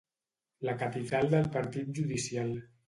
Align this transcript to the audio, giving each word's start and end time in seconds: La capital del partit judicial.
La 0.69 0.75
capital 0.81 1.31
del 1.37 1.47
partit 1.59 1.95
judicial. 2.01 2.55